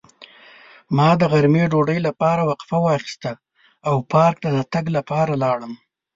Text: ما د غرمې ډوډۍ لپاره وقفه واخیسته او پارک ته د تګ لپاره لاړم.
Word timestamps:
ما 0.95 1.09
د 1.19 1.21
غرمې 1.31 1.63
ډوډۍ 1.71 1.99
لپاره 2.07 2.41
وقفه 2.49 2.77
واخیسته 2.85 3.31
او 3.87 3.95
پارک 4.11 4.35
ته 4.43 4.49
د 4.55 4.59
تګ 4.73 4.85
لپاره 4.97 5.33
لاړم. 5.43 5.73